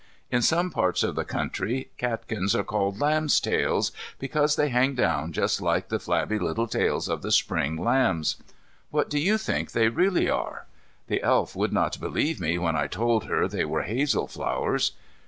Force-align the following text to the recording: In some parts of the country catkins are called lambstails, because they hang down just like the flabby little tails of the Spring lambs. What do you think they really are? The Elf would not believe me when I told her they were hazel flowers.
In 0.31 0.41
some 0.41 0.71
parts 0.71 1.03
of 1.03 1.13
the 1.13 1.23
country 1.23 1.91
catkins 1.99 2.55
are 2.55 2.63
called 2.63 2.97
lambstails, 2.99 3.91
because 4.17 4.55
they 4.55 4.69
hang 4.69 4.95
down 4.95 5.31
just 5.31 5.61
like 5.61 5.89
the 5.89 5.99
flabby 5.99 6.39
little 6.39 6.65
tails 6.65 7.07
of 7.07 7.21
the 7.21 7.31
Spring 7.31 7.77
lambs. 7.77 8.37
What 8.89 9.11
do 9.11 9.19
you 9.19 9.37
think 9.37 9.73
they 9.73 9.89
really 9.89 10.27
are? 10.27 10.65
The 11.05 11.21
Elf 11.21 11.55
would 11.55 11.71
not 11.71 11.99
believe 11.99 12.41
me 12.41 12.57
when 12.57 12.75
I 12.75 12.87
told 12.87 13.25
her 13.25 13.47
they 13.47 13.63
were 13.63 13.83
hazel 13.83 14.25
flowers. 14.25 14.93